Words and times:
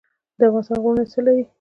د 0.39 0.41
افغانستان 0.47 0.77
غرونه 0.83 1.03
څه 1.11 1.19
لري؟ 1.25 1.43